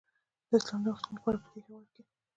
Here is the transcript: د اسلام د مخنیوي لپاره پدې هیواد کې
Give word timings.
د 0.49 0.51
اسلام 0.59 0.81
د 0.83 0.87
مخنیوي 0.93 1.15
لپاره 1.17 1.37
پدې 1.43 1.59
هیواد 1.65 1.85
کې 1.93 2.01